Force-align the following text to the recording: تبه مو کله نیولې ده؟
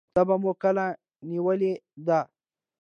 تبه 0.15 0.35
مو 0.41 0.51
کله 0.63 0.85
نیولې 1.29 1.73
ده؟ 2.07 2.19